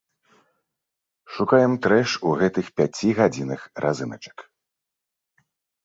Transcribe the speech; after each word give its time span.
Шукаем 1.33 1.73
трэш 1.85 2.09
у 2.31 2.35
гэтых 2.41 2.65
пяці 2.81 3.09
гадзінах 3.23 3.61
разыначак. 3.89 4.37